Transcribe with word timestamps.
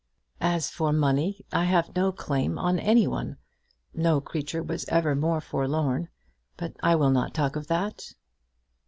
"As 0.41 0.67
for 0.67 0.91
money, 0.91 1.45
I 1.53 1.65
have 1.65 1.95
no 1.95 2.11
claim 2.11 2.57
on 2.57 2.79
any 2.79 3.05
one. 3.05 3.37
No 3.93 4.19
creature 4.19 4.63
was 4.63 4.83
ever 4.85 5.13
more 5.13 5.39
forlorn. 5.39 6.07
But 6.57 6.75
I 6.81 6.95
will 6.95 7.11
not 7.11 7.35
talk 7.35 7.55
of 7.55 7.67
that." 7.67 8.15